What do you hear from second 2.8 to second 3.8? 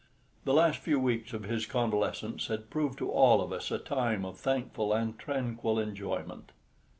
to all of us a